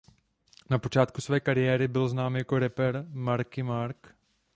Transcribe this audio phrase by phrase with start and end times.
[0.69, 4.13] Na počátku své kariéry byl znám jako rapper Marky Mark.